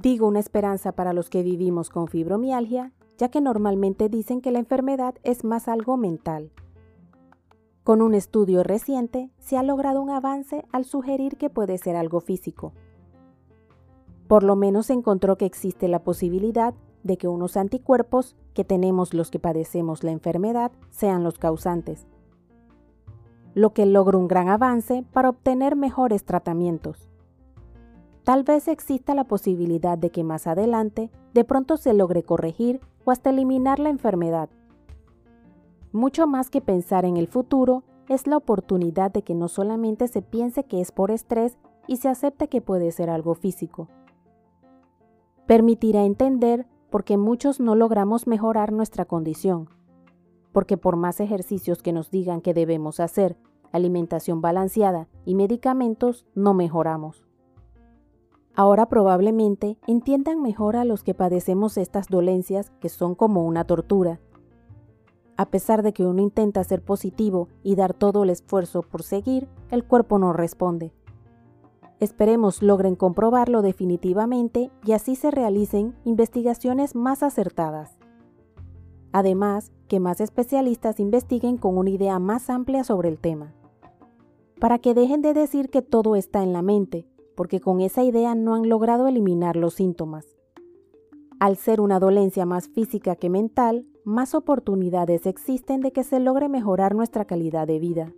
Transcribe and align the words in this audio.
Digo 0.00 0.28
una 0.28 0.38
esperanza 0.38 0.92
para 0.92 1.12
los 1.12 1.28
que 1.28 1.42
vivimos 1.42 1.90
con 1.90 2.06
fibromialgia, 2.06 2.92
ya 3.16 3.30
que 3.30 3.40
normalmente 3.40 4.08
dicen 4.08 4.40
que 4.40 4.52
la 4.52 4.60
enfermedad 4.60 5.16
es 5.24 5.42
más 5.42 5.66
algo 5.66 5.96
mental. 5.96 6.52
Con 7.82 8.00
un 8.00 8.14
estudio 8.14 8.62
reciente 8.62 9.32
se 9.38 9.56
ha 9.56 9.64
logrado 9.64 10.00
un 10.00 10.10
avance 10.10 10.64
al 10.70 10.84
sugerir 10.84 11.36
que 11.36 11.50
puede 11.50 11.78
ser 11.78 11.96
algo 11.96 12.20
físico. 12.20 12.72
Por 14.28 14.44
lo 14.44 14.54
menos 14.54 14.86
se 14.86 14.92
encontró 14.92 15.36
que 15.36 15.46
existe 15.46 15.88
la 15.88 16.04
posibilidad 16.04 16.74
de 17.02 17.16
que 17.16 17.26
unos 17.26 17.56
anticuerpos 17.56 18.36
que 18.54 18.62
tenemos 18.62 19.14
los 19.14 19.32
que 19.32 19.40
padecemos 19.40 20.04
la 20.04 20.12
enfermedad 20.12 20.70
sean 20.90 21.24
los 21.24 21.38
causantes, 21.38 22.06
lo 23.54 23.72
que 23.72 23.84
logra 23.84 24.16
un 24.16 24.28
gran 24.28 24.48
avance 24.48 25.04
para 25.12 25.30
obtener 25.30 25.74
mejores 25.74 26.24
tratamientos. 26.24 27.08
Tal 28.28 28.42
vez 28.42 28.68
exista 28.68 29.14
la 29.14 29.24
posibilidad 29.24 29.96
de 29.96 30.10
que 30.10 30.22
más 30.22 30.46
adelante 30.46 31.10
de 31.32 31.44
pronto 31.44 31.78
se 31.78 31.94
logre 31.94 32.24
corregir 32.24 32.78
o 33.06 33.10
hasta 33.10 33.30
eliminar 33.30 33.78
la 33.78 33.88
enfermedad. 33.88 34.50
Mucho 35.92 36.26
más 36.26 36.50
que 36.50 36.60
pensar 36.60 37.06
en 37.06 37.16
el 37.16 37.26
futuro 37.26 37.84
es 38.06 38.26
la 38.26 38.36
oportunidad 38.36 39.10
de 39.10 39.22
que 39.22 39.34
no 39.34 39.48
solamente 39.48 40.08
se 40.08 40.20
piense 40.20 40.64
que 40.64 40.82
es 40.82 40.92
por 40.92 41.10
estrés 41.10 41.56
y 41.86 41.96
se 41.96 42.10
acepte 42.10 42.48
que 42.48 42.60
puede 42.60 42.92
ser 42.92 43.08
algo 43.08 43.34
físico. 43.34 43.88
Permitirá 45.46 46.04
entender 46.04 46.66
por 46.90 47.04
qué 47.04 47.16
muchos 47.16 47.60
no 47.60 47.76
logramos 47.76 48.26
mejorar 48.26 48.72
nuestra 48.72 49.06
condición, 49.06 49.70
porque 50.52 50.76
por 50.76 50.96
más 50.96 51.20
ejercicios 51.20 51.82
que 51.82 51.94
nos 51.94 52.10
digan 52.10 52.42
que 52.42 52.52
debemos 52.52 53.00
hacer, 53.00 53.38
alimentación 53.72 54.42
balanceada 54.42 55.08
y 55.24 55.34
medicamentos, 55.34 56.26
no 56.34 56.52
mejoramos. 56.52 57.27
Ahora 58.58 58.86
probablemente 58.86 59.78
entiendan 59.86 60.42
mejor 60.42 60.74
a 60.74 60.84
los 60.84 61.04
que 61.04 61.14
padecemos 61.14 61.76
estas 61.76 62.08
dolencias 62.08 62.70
que 62.80 62.88
son 62.88 63.14
como 63.14 63.44
una 63.44 63.62
tortura. 63.62 64.18
A 65.36 65.46
pesar 65.46 65.84
de 65.84 65.92
que 65.92 66.04
uno 66.04 66.20
intenta 66.22 66.64
ser 66.64 66.82
positivo 66.82 67.46
y 67.62 67.76
dar 67.76 67.94
todo 67.94 68.24
el 68.24 68.30
esfuerzo 68.30 68.82
por 68.82 69.04
seguir, 69.04 69.46
el 69.70 69.84
cuerpo 69.84 70.18
no 70.18 70.32
responde. 70.32 70.92
Esperemos 72.00 72.60
logren 72.60 72.96
comprobarlo 72.96 73.62
definitivamente 73.62 74.72
y 74.84 74.90
así 74.90 75.14
se 75.14 75.30
realicen 75.30 75.94
investigaciones 76.02 76.96
más 76.96 77.22
acertadas. 77.22 77.96
Además, 79.12 79.70
que 79.86 80.00
más 80.00 80.20
especialistas 80.20 80.98
investiguen 80.98 81.58
con 81.58 81.78
una 81.78 81.90
idea 81.90 82.18
más 82.18 82.50
amplia 82.50 82.82
sobre 82.82 83.08
el 83.08 83.20
tema. 83.20 83.54
Para 84.58 84.80
que 84.80 84.94
dejen 84.94 85.22
de 85.22 85.32
decir 85.32 85.70
que 85.70 85.80
todo 85.80 86.16
está 86.16 86.42
en 86.42 86.52
la 86.52 86.62
mente, 86.62 87.06
porque 87.38 87.60
con 87.60 87.80
esa 87.80 88.02
idea 88.02 88.34
no 88.34 88.56
han 88.56 88.68
logrado 88.68 89.06
eliminar 89.06 89.54
los 89.54 89.74
síntomas. 89.74 90.26
Al 91.38 91.56
ser 91.56 91.80
una 91.80 92.00
dolencia 92.00 92.44
más 92.46 92.66
física 92.66 93.14
que 93.14 93.30
mental, 93.30 93.86
más 94.02 94.34
oportunidades 94.34 95.24
existen 95.24 95.80
de 95.80 95.92
que 95.92 96.02
se 96.02 96.18
logre 96.18 96.48
mejorar 96.48 96.96
nuestra 96.96 97.26
calidad 97.26 97.68
de 97.68 97.78
vida. 97.78 98.12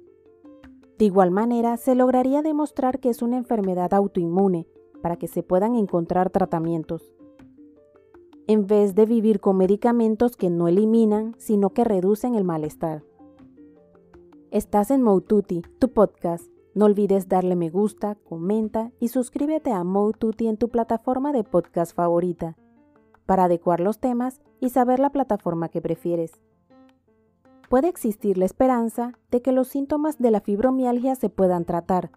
De 0.98 1.04
igual 1.04 1.32
manera, 1.32 1.76
se 1.76 1.94
lograría 1.94 2.40
demostrar 2.40 2.98
que 2.98 3.10
es 3.10 3.20
una 3.20 3.36
enfermedad 3.36 3.92
autoinmune 3.92 4.66
para 5.02 5.16
que 5.16 5.28
se 5.28 5.42
puedan 5.42 5.74
encontrar 5.74 6.30
tratamientos. 6.30 7.12
En 8.46 8.66
vez 8.66 8.94
de 8.94 9.04
vivir 9.04 9.38
con 9.38 9.58
medicamentos 9.58 10.34
que 10.34 10.48
no 10.48 10.66
eliminan, 10.66 11.34
sino 11.36 11.74
que 11.74 11.84
reducen 11.84 12.36
el 12.36 12.44
malestar. 12.44 13.04
Estás 14.50 14.90
en 14.90 15.02
Moututi, 15.02 15.60
tu 15.78 15.90
podcast. 15.90 16.49
No 16.74 16.84
olvides 16.84 17.28
darle 17.28 17.56
me 17.56 17.70
gusta, 17.70 18.14
comenta 18.14 18.92
y 19.00 19.08
suscríbete 19.08 19.72
a 19.72 19.84
Moututi 19.84 20.46
en 20.46 20.56
tu 20.56 20.68
plataforma 20.68 21.32
de 21.32 21.44
podcast 21.44 21.94
favorita 21.94 22.56
para 23.26 23.44
adecuar 23.44 23.80
los 23.80 23.98
temas 23.98 24.40
y 24.60 24.70
saber 24.70 24.98
la 24.98 25.10
plataforma 25.10 25.68
que 25.68 25.80
prefieres 25.80 26.40
puede 27.70 27.86
existir 27.86 28.36
la 28.36 28.46
esperanza 28.46 29.12
de 29.30 29.42
que 29.42 29.52
los 29.52 29.68
síntomas 29.68 30.18
de 30.18 30.32
la 30.32 30.40
fibromialgia 30.40 31.14
se 31.14 31.30
puedan 31.30 31.64
tratar, 31.64 32.10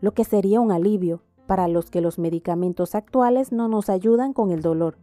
lo 0.00 0.14
que 0.14 0.24
sería 0.24 0.62
un 0.62 0.72
alivio 0.72 1.22
para 1.46 1.68
los 1.68 1.90
que 1.90 2.00
los 2.00 2.18
medicamentos 2.18 2.94
actuales 2.94 3.52
no 3.52 3.68
nos 3.68 3.90
ayudan 3.90 4.32
con 4.32 4.50
el 4.50 4.62
dolor. 4.62 4.96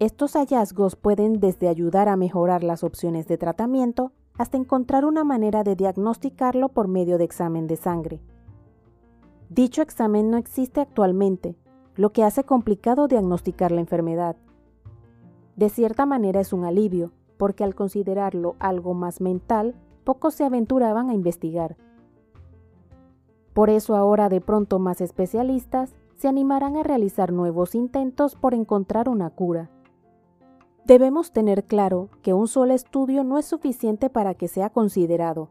Estos 0.00 0.32
hallazgos 0.32 0.96
pueden 0.96 1.38
desde 1.38 1.68
ayudar 1.68 2.08
a 2.08 2.16
mejorar 2.16 2.64
las 2.64 2.82
opciones 2.82 3.28
de 3.28 3.38
tratamiento 3.38 4.10
hasta 4.38 4.56
encontrar 4.56 5.04
una 5.04 5.24
manera 5.24 5.64
de 5.64 5.76
diagnosticarlo 5.76 6.68
por 6.68 6.88
medio 6.88 7.18
de 7.18 7.24
examen 7.24 7.66
de 7.66 7.76
sangre. 7.76 8.20
Dicho 9.48 9.82
examen 9.82 10.30
no 10.30 10.36
existe 10.36 10.80
actualmente, 10.80 11.56
lo 11.94 12.10
que 12.12 12.24
hace 12.24 12.44
complicado 12.44 13.08
diagnosticar 13.08 13.72
la 13.72 13.80
enfermedad. 13.80 14.36
De 15.56 15.70
cierta 15.70 16.04
manera 16.04 16.40
es 16.40 16.52
un 16.52 16.64
alivio, 16.64 17.12
porque 17.38 17.64
al 17.64 17.74
considerarlo 17.74 18.56
algo 18.58 18.94
más 18.94 19.20
mental, 19.20 19.74
pocos 20.04 20.34
se 20.34 20.44
aventuraban 20.44 21.10
a 21.10 21.14
investigar. 21.14 21.76
Por 23.54 23.70
eso 23.70 23.96
ahora 23.96 24.28
de 24.28 24.40
pronto 24.40 24.78
más 24.78 25.00
especialistas 25.00 25.94
se 26.16 26.28
animarán 26.28 26.76
a 26.76 26.82
realizar 26.82 27.32
nuevos 27.32 27.74
intentos 27.74 28.34
por 28.34 28.52
encontrar 28.52 29.08
una 29.08 29.30
cura. 29.30 29.70
Debemos 30.86 31.32
tener 31.32 31.64
claro 31.64 32.10
que 32.22 32.32
un 32.32 32.46
solo 32.46 32.72
estudio 32.72 33.24
no 33.24 33.38
es 33.38 33.44
suficiente 33.44 34.08
para 34.08 34.34
que 34.34 34.46
sea 34.46 34.70
considerado. 34.70 35.48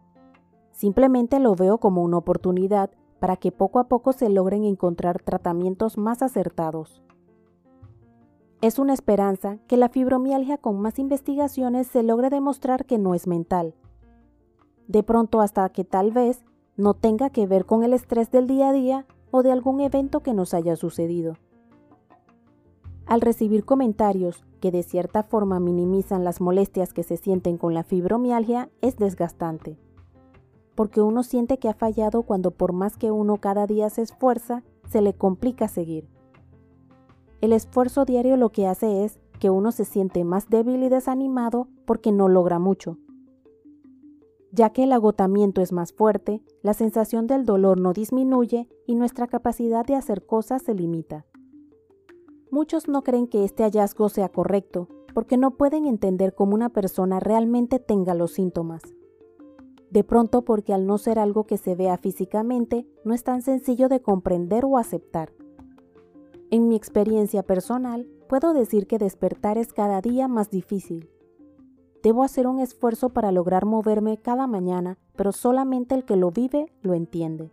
Simplemente 0.72 1.40
lo 1.40 1.56
veo 1.56 1.78
como 1.78 2.04
una 2.04 2.18
oportunidad 2.18 2.90
para 3.20 3.36
que 3.36 3.52
poco 3.52 3.80
a 3.80 3.90
poco 3.90 4.14
se 4.14 4.30
logren 4.30 4.64
encontrar 4.64 5.22
tratamientos 5.22 5.98
más 5.98 6.22
acertados. 6.22 7.04
Es 8.62 8.80
una 8.80 8.94
esperanza 8.94 9.58
que 9.68 9.76
la 9.76 9.90
fibromialgia 9.90 10.58
con 10.58 10.80
más 10.80 11.00
investigaciones 11.00 11.88
se 11.88 12.02
logre 12.02 12.30
demostrar 12.30 12.86
que 12.86 12.98
no 12.98 13.14
es 13.14 13.28
mental. 13.28 13.76
De 14.88 15.04
pronto 15.04 15.42
hasta 15.42 15.68
que 15.68 15.84
tal 15.84 16.12
vez 16.12 16.46
no 16.78 16.94
tenga 16.94 17.30
que 17.30 17.46
ver 17.46 17.66
con 17.66 17.84
el 17.84 17.92
estrés 17.94 18.32
del 18.32 18.48
día 18.48 18.70
a 18.70 18.74
día 18.74 19.06
o 19.32 19.44
de 19.44 19.52
algún 19.52 19.82
evento 19.82 20.22
que 20.22 20.34
nos 20.34 20.54
haya 20.54 20.78
sucedido. 20.78 21.34
Al 23.06 23.20
recibir 23.20 23.66
comentarios 23.66 24.46
que 24.66 24.72
de 24.72 24.82
cierta 24.82 25.22
forma 25.22 25.60
minimizan 25.60 26.24
las 26.24 26.42
molestias 26.42 26.92
que 26.92 27.04
se 27.04 27.18
sienten 27.18 27.60
con 27.60 27.76
la 27.76 27.84
fibromialgia 27.84 28.72
es 28.82 28.98
desgastante, 28.98 29.78
porque 30.74 31.02
uno 31.02 31.22
siente 31.22 31.60
que 31.60 31.70
ha 31.70 31.76
fallado 31.76 32.24
cuando 32.24 32.50
por 32.50 32.74
más 32.74 32.98
que 32.98 33.12
uno 33.12 33.38
cada 33.38 33.68
día 33.68 33.92
se 33.92 34.02
esfuerza, 34.02 34.64
se 34.90 35.04
le 35.04 35.14
complica 35.14 35.68
seguir. 35.68 36.10
El 37.42 37.54
esfuerzo 37.54 38.06
diario 38.06 38.38
lo 38.38 38.50
que 38.50 38.66
hace 38.66 39.06
es 39.06 39.20
que 39.40 39.52
uno 39.52 39.72
se 39.72 39.86
siente 39.86 40.24
más 40.24 40.50
débil 40.50 40.82
y 40.82 40.90
desanimado 40.90 41.68
porque 41.86 42.12
no 42.12 42.28
logra 42.28 42.58
mucho. 42.58 42.98
Ya 44.52 44.72
que 44.72 44.86
el 44.86 44.94
agotamiento 44.94 45.62
es 45.62 45.74
más 45.74 45.94
fuerte, 45.94 46.42
la 46.64 46.74
sensación 46.74 47.28
del 47.28 47.46
dolor 47.46 47.80
no 47.80 47.94
disminuye 47.94 48.68
y 48.88 48.96
nuestra 48.96 49.28
capacidad 49.28 49.86
de 49.86 49.94
hacer 49.94 50.26
cosas 50.26 50.64
se 50.64 50.74
limita. 50.74 51.28
Muchos 52.52 52.88
no 52.88 53.04
creen 53.04 53.28
que 53.28 53.44
este 53.44 53.64
hallazgo 53.64 54.10
sea 54.10 54.30
correcto 54.30 54.88
porque 55.14 55.38
no 55.38 55.52
pueden 55.52 55.86
entender 55.86 56.36
cómo 56.36 56.56
una 56.56 56.70
persona 56.70 57.20
realmente 57.20 57.80
tenga 57.80 58.14
los 58.14 58.34
síntomas. 58.34 58.82
De 59.90 60.04
pronto 60.04 60.44
porque 60.44 60.74
al 60.74 60.86
no 60.86 60.98
ser 60.98 61.20
algo 61.20 61.46
que 61.46 61.58
se 61.58 61.74
vea 61.74 61.98
físicamente, 61.98 62.86
no 63.06 63.14
es 63.14 63.24
tan 63.24 63.42
sencillo 63.42 63.88
de 63.88 64.02
comprender 64.02 64.66
o 64.66 64.78
aceptar. 64.78 65.32
En 66.52 66.68
mi 66.68 66.76
experiencia 66.76 67.44
personal, 67.44 68.08
puedo 68.28 68.54
decir 68.54 68.88
que 68.88 68.98
despertar 68.98 69.58
es 69.58 69.72
cada 69.72 70.02
día 70.02 70.28
más 70.28 70.50
difícil. 70.50 71.10
Debo 72.04 72.24
hacer 72.24 72.46
un 72.46 72.60
esfuerzo 72.60 73.10
para 73.10 73.32
lograr 73.32 73.66
moverme 73.66 74.18
cada 74.18 74.48
mañana, 74.48 74.98
pero 75.16 75.32
solamente 75.32 75.96
el 75.96 76.04
que 76.04 76.18
lo 76.18 76.30
vive 76.32 76.72
lo 76.82 76.94
entiende. 76.94 77.52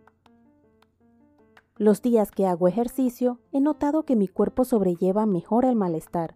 Los 1.77 2.03
días 2.03 2.29
que 2.29 2.45
hago 2.45 2.67
ejercicio, 2.67 3.39
he 3.51 3.59
notado 3.59 4.03
que 4.03 4.15
mi 4.15 4.27
cuerpo 4.27 4.63
sobrelleva 4.63 5.25
mejor 5.25 5.65
el 5.65 5.75
malestar. 5.75 6.35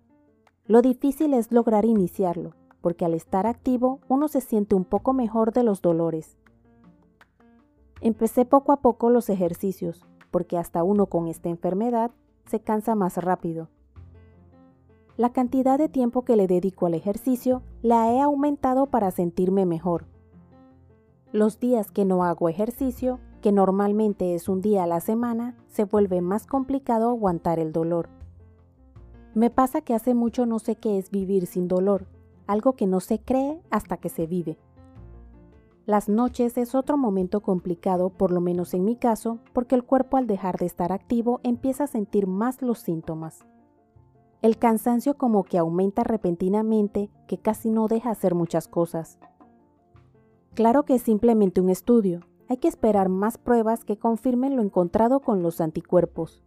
Lo 0.65 0.81
difícil 0.81 1.35
es 1.35 1.51
lograr 1.51 1.85
iniciarlo, 1.85 2.55
porque 2.81 3.05
al 3.05 3.13
estar 3.13 3.45
activo 3.45 3.99
uno 4.07 4.29
se 4.29 4.41
siente 4.41 4.73
un 4.73 4.83
poco 4.83 5.13
mejor 5.13 5.53
de 5.53 5.61
los 5.61 5.83
dolores. 5.83 6.37
Empecé 8.01 8.45
poco 8.45 8.71
a 8.71 8.77
poco 8.81 9.11
los 9.11 9.29
ejercicios, 9.29 10.03
porque 10.31 10.57
hasta 10.57 10.83
uno 10.83 11.05
con 11.05 11.27
esta 11.27 11.49
enfermedad 11.49 12.09
se 12.47 12.59
cansa 12.59 12.95
más 12.95 13.17
rápido. 13.17 13.69
La 15.17 15.33
cantidad 15.33 15.77
de 15.77 15.87
tiempo 15.87 16.25
que 16.25 16.35
le 16.35 16.47
dedico 16.47 16.87
al 16.87 16.95
ejercicio 16.95 17.61
la 17.83 18.11
he 18.11 18.21
aumentado 18.21 18.87
para 18.87 19.11
sentirme 19.11 19.67
mejor. 19.67 20.05
Los 21.31 21.59
días 21.59 21.91
que 21.91 22.05
no 22.05 22.23
hago 22.23 22.49
ejercicio, 22.49 23.19
que 23.47 23.53
normalmente 23.53 24.35
es 24.35 24.49
un 24.49 24.59
día 24.59 24.83
a 24.83 24.87
la 24.87 24.99
semana, 24.99 25.55
se 25.67 25.85
vuelve 25.85 26.19
más 26.19 26.45
complicado 26.45 27.07
aguantar 27.07 27.59
el 27.59 27.71
dolor. 27.71 28.09
Me 29.35 29.49
pasa 29.49 29.79
que 29.79 29.93
hace 29.93 30.13
mucho 30.13 30.45
no 30.45 30.59
sé 30.59 30.75
qué 30.75 30.97
es 30.97 31.11
vivir 31.11 31.45
sin 31.45 31.69
dolor, 31.69 32.07
algo 32.45 32.73
que 32.73 32.87
no 32.87 32.99
se 32.99 33.19
cree 33.19 33.61
hasta 33.69 33.95
que 33.95 34.09
se 34.09 34.27
vive. 34.27 34.57
Las 35.85 36.09
noches 36.09 36.57
es 36.57 36.75
otro 36.75 36.97
momento 36.97 37.39
complicado, 37.39 38.09
por 38.09 38.31
lo 38.31 38.41
menos 38.41 38.73
en 38.73 38.83
mi 38.83 38.97
caso, 38.97 39.39
porque 39.53 39.75
el 39.75 39.85
cuerpo 39.85 40.17
al 40.17 40.27
dejar 40.27 40.57
de 40.57 40.65
estar 40.65 40.91
activo 40.91 41.39
empieza 41.43 41.85
a 41.85 41.87
sentir 41.87 42.27
más 42.27 42.61
los 42.61 42.79
síntomas. 42.79 43.45
El 44.41 44.57
cansancio 44.57 45.13
como 45.13 45.45
que 45.45 45.57
aumenta 45.57 46.03
repentinamente, 46.03 47.09
que 47.29 47.37
casi 47.37 47.69
no 47.69 47.87
deja 47.87 48.09
hacer 48.09 48.35
muchas 48.35 48.67
cosas. 48.67 49.17
Claro 50.53 50.83
que 50.83 50.95
es 50.95 51.01
simplemente 51.01 51.61
un 51.61 51.69
estudio, 51.69 52.25
hay 52.49 52.57
que 52.57 52.67
esperar 52.67 53.09
más 53.09 53.37
pruebas 53.37 53.83
que 53.83 53.97
confirmen 53.97 54.55
lo 54.55 54.61
encontrado 54.61 55.19
con 55.19 55.41
los 55.41 55.61
anticuerpos. 55.61 56.43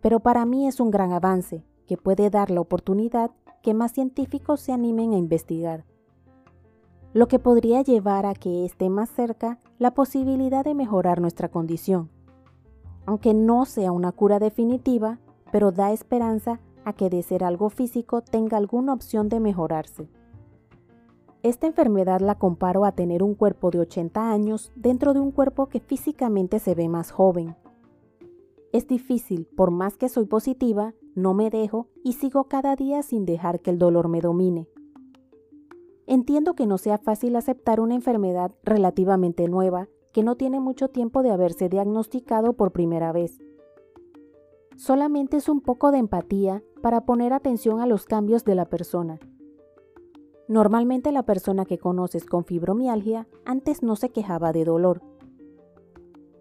Pero 0.00 0.20
para 0.20 0.44
mí 0.46 0.66
es 0.66 0.80
un 0.80 0.90
gran 0.90 1.12
avance, 1.12 1.64
que 1.86 1.96
puede 1.96 2.30
dar 2.30 2.50
la 2.50 2.60
oportunidad 2.60 3.30
que 3.62 3.74
más 3.74 3.92
científicos 3.92 4.60
se 4.60 4.72
animen 4.72 5.12
a 5.12 5.18
investigar 5.18 5.84
lo 7.14 7.28
que 7.28 7.38
podría 7.38 7.82
llevar 7.82 8.24
a 8.26 8.34
que 8.34 8.64
esté 8.64 8.88
más 8.88 9.10
cerca 9.10 9.58
la 9.78 9.92
posibilidad 9.92 10.64
de 10.64 10.74
mejorar 10.74 11.20
nuestra 11.20 11.48
condición. 11.48 12.10
Aunque 13.04 13.34
no 13.34 13.64
sea 13.66 13.92
una 13.92 14.12
cura 14.12 14.38
definitiva, 14.38 15.18
pero 15.50 15.72
da 15.72 15.92
esperanza 15.92 16.60
a 16.84 16.94
que 16.94 17.10
de 17.10 17.22
ser 17.22 17.44
algo 17.44 17.68
físico 17.68 18.22
tenga 18.22 18.56
alguna 18.56 18.94
opción 18.94 19.28
de 19.28 19.40
mejorarse. 19.40 20.08
Esta 21.42 21.66
enfermedad 21.66 22.20
la 22.20 22.36
comparo 22.36 22.84
a 22.84 22.92
tener 22.92 23.24
un 23.24 23.34
cuerpo 23.34 23.72
de 23.72 23.80
80 23.80 24.30
años 24.30 24.70
dentro 24.76 25.12
de 25.12 25.18
un 25.18 25.32
cuerpo 25.32 25.66
que 25.66 25.80
físicamente 25.80 26.60
se 26.60 26.76
ve 26.76 26.88
más 26.88 27.10
joven. 27.10 27.56
Es 28.72 28.86
difícil, 28.86 29.46
por 29.56 29.72
más 29.72 29.96
que 29.96 30.08
soy 30.08 30.26
positiva, 30.26 30.94
no 31.16 31.34
me 31.34 31.50
dejo 31.50 31.88
y 32.04 32.12
sigo 32.12 32.44
cada 32.44 32.76
día 32.76 33.02
sin 33.02 33.26
dejar 33.26 33.60
que 33.60 33.70
el 33.70 33.78
dolor 33.78 34.06
me 34.08 34.20
domine. 34.20 34.68
Entiendo 36.06 36.54
que 36.54 36.66
no 36.66 36.78
sea 36.78 36.98
fácil 36.98 37.34
aceptar 37.34 37.80
una 37.80 37.96
enfermedad 37.96 38.52
relativamente 38.62 39.48
nueva 39.48 39.88
que 40.12 40.22
no 40.22 40.36
tiene 40.36 40.60
mucho 40.60 40.88
tiempo 40.88 41.24
de 41.24 41.32
haberse 41.32 41.68
diagnosticado 41.68 42.52
por 42.52 42.70
primera 42.70 43.10
vez. 43.10 43.40
Solamente 44.76 45.38
es 45.38 45.48
un 45.48 45.60
poco 45.60 45.90
de 45.90 45.98
empatía 45.98 46.62
para 46.82 47.04
poner 47.04 47.32
atención 47.32 47.80
a 47.80 47.86
los 47.86 48.04
cambios 48.04 48.44
de 48.44 48.54
la 48.54 48.66
persona. 48.66 49.18
Normalmente 50.52 51.12
la 51.12 51.22
persona 51.22 51.64
que 51.64 51.78
conoces 51.78 52.26
con 52.26 52.44
fibromialgia 52.44 53.26
antes 53.46 53.82
no 53.82 53.96
se 53.96 54.10
quejaba 54.10 54.52
de 54.52 54.66
dolor. 54.66 55.00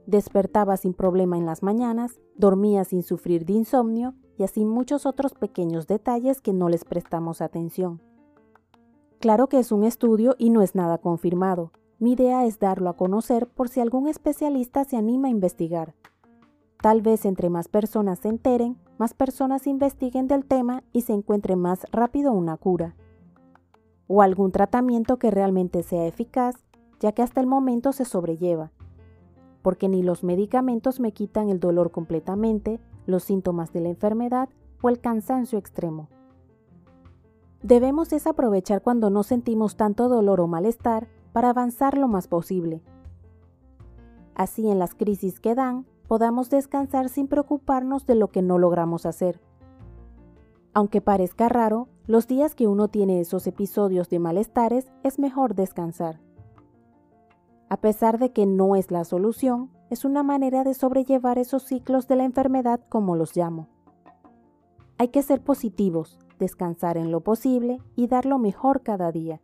Despertaba 0.06 0.76
sin 0.76 0.94
problema 0.94 1.38
en 1.38 1.46
las 1.46 1.64
mañanas, 1.64 2.20
dormía 2.36 2.84
sin 2.84 3.04
sufrir 3.04 3.46
de 3.46 3.54
insomnio 3.54 4.14
y 4.38 4.44
así 4.44 4.66
muchos 4.66 5.06
otros 5.06 5.34
pequeños 5.34 5.88
detalles 5.88 6.42
que 6.42 6.52
no 6.52 6.68
les 6.68 6.84
prestamos 6.84 7.40
atención. 7.40 8.02
Claro 9.22 9.48
que 9.48 9.60
es 9.60 9.72
un 9.72 9.86
estudio 9.86 10.36
y 10.38 10.50
no 10.50 10.62
es 10.62 10.76
nada 10.76 10.98
confirmado. 10.98 11.72
Mi 11.98 12.12
idea 12.12 12.46
es 12.46 12.60
darlo 12.60 12.90
a 12.90 12.98
conocer 12.98 13.48
por 13.48 13.70
si 13.70 13.80
algún 13.80 14.10
especialista 14.10 14.84
se 14.84 14.98
anima 14.98 15.30
a 15.30 15.32
investigar. 15.32 15.96
Tal 16.82 17.02
vez 17.02 17.24
entre 17.24 17.50
más 17.50 17.70
personas 17.70 18.20
se 18.20 18.28
enteren, 18.28 18.78
más 18.98 19.14
personas 19.14 19.68
investiguen 19.68 20.28
del 20.28 20.44
tema 20.44 20.84
y 20.92 21.04
se 21.04 21.14
encuentre 21.14 21.56
más 21.56 21.86
rápido 21.94 22.34
una 22.34 22.58
cura. 22.58 22.98
O 24.14 24.22
algún 24.22 24.52
tratamiento 24.52 25.16
que 25.16 25.32
realmente 25.32 25.84
sea 25.84 26.06
eficaz, 26.06 26.56
ya 27.00 27.14
que 27.14 27.22
hasta 27.22 27.40
el 27.40 27.48
momento 27.48 27.94
se 27.94 28.04
sobrelleva. 28.04 28.70
Porque 29.62 29.88
ni 29.88 30.04
los 30.04 30.26
medicamentos 30.26 31.00
me 31.00 31.14
quitan 31.14 31.48
el 31.48 31.62
dolor 31.62 31.92
completamente, 31.92 32.82
los 33.06 33.24
síntomas 33.24 33.72
de 33.72 33.80
la 33.80 33.88
enfermedad 33.88 34.50
o 34.82 34.90
el 34.90 35.00
cansancio 35.00 35.58
extremo. 35.58 36.10
Debemos 37.64 38.10
desaprovechar 38.10 38.82
cuando 38.82 39.10
no 39.10 39.24
sentimos 39.24 39.78
tanto 39.78 40.10
dolor 40.10 40.42
o 40.42 40.48
malestar 40.48 41.08
para 41.32 41.52
avanzar 41.52 41.98
lo 41.98 42.10
más 42.10 42.28
posible. 42.28 42.82
Así 44.36 44.70
en 44.70 44.78
las 44.78 44.94
crisis 44.94 45.40
que 45.40 45.56
dan, 45.56 45.86
podamos 46.10 46.50
descansar 46.50 47.08
sin 47.08 47.30
preocuparnos 47.30 48.06
de 48.06 48.16
lo 48.16 48.28
que 48.28 48.42
no 48.42 48.58
logramos 48.58 49.06
hacer. 49.06 49.40
Aunque 50.74 51.02
parezca 51.02 51.50
raro, 51.50 51.90
los 52.08 52.28
días 52.28 52.56
que 52.56 52.68
uno 52.68 52.88
tiene 52.88 53.20
esos 53.20 53.46
episodios 53.48 54.10
de 54.10 54.20
malestares 54.20 54.92
es 55.04 55.20
mejor 55.20 55.56
descansar. 55.56 56.22
A 57.70 57.78
pesar 57.78 58.20
de 58.20 58.32
que 58.32 58.46
no 58.46 58.76
es 58.76 58.92
la 58.92 59.04
solución, 59.04 59.70
es 59.90 60.06
una 60.06 60.24
manera 60.24 60.64
de 60.64 60.74
sobrellevar 60.74 61.38
esos 61.38 61.64
ciclos 61.64 62.08
de 62.08 62.16
la 62.16 62.24
enfermedad 62.24 62.82
como 62.90 63.16
los 63.16 63.36
llamo. 63.36 63.68
Hay 64.98 65.10
que 65.10 65.24
ser 65.24 65.42
positivos, 65.42 66.20
descansar 66.40 66.98
en 66.98 67.12
lo 67.12 67.22
posible 67.22 67.82
y 67.96 68.08
dar 68.08 68.26
lo 68.26 68.40
mejor 68.40 68.82
cada 68.82 69.12
día. 69.12 69.42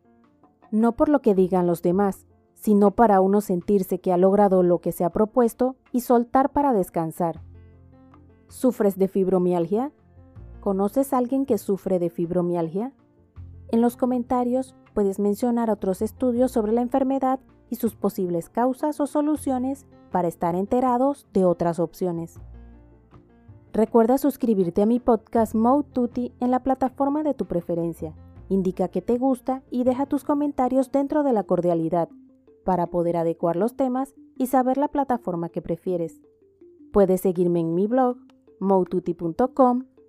No 0.71 0.93
por 0.93 1.09
lo 1.09 1.21
que 1.21 1.35
digan 1.35 1.67
los 1.67 1.81
demás, 1.81 2.27
sino 2.53 2.91
para 2.91 3.21
uno 3.21 3.41
sentirse 3.41 3.99
que 3.99 4.11
ha 4.11 4.17
logrado 4.17 4.63
lo 4.63 4.79
que 4.79 4.91
se 4.91 5.03
ha 5.03 5.09
propuesto 5.09 5.75
y 5.91 6.01
soltar 6.01 6.51
para 6.51 6.73
descansar. 6.73 7.41
¿Sufres 8.47 8.97
de 8.97 9.07
fibromialgia? 9.07 9.91
¿Conoces 10.67 11.13
a 11.13 11.17
alguien 11.17 11.45
que 11.45 11.57
sufre 11.57 11.97
de 11.97 12.09
fibromialgia? 12.09 12.91
En 13.69 13.79
los 13.79 13.95
comentarios 13.95 14.75
puedes 14.93 15.17
mencionar 15.17 15.69
otros 15.69 16.01
estudios 16.01 16.51
sobre 16.51 16.73
la 16.73 16.81
enfermedad 16.81 17.39
y 17.69 17.77
sus 17.77 17.95
posibles 17.95 18.49
causas 18.49 18.99
o 18.99 19.07
soluciones 19.07 19.85
para 20.11 20.27
estar 20.27 20.55
enterados 20.55 21.25
de 21.31 21.45
otras 21.45 21.79
opciones. 21.79 22.41
Recuerda 23.71 24.17
suscribirte 24.17 24.81
a 24.81 24.85
mi 24.85 24.99
podcast 24.99 25.55
Mode 25.55 25.87
Tutti 25.93 26.33
en 26.41 26.51
la 26.51 26.61
plataforma 26.63 27.23
de 27.23 27.33
tu 27.33 27.45
preferencia. 27.45 28.13
Indica 28.49 28.89
que 28.89 29.01
te 29.01 29.17
gusta 29.17 29.63
y 29.71 29.85
deja 29.85 30.05
tus 30.05 30.25
comentarios 30.25 30.91
dentro 30.91 31.23
de 31.23 31.31
la 31.31 31.43
cordialidad 31.43 32.09
para 32.65 32.87
poder 32.87 33.15
adecuar 33.15 33.55
los 33.55 33.77
temas 33.77 34.15
y 34.35 34.47
saber 34.47 34.77
la 34.77 34.89
plataforma 34.89 35.47
que 35.47 35.61
prefieres. 35.61 36.19
Puedes 36.91 37.21
seguirme 37.21 37.61
en 37.61 37.73
mi 37.73 37.87
blog 37.87 38.17
moututi.com, 38.59 39.85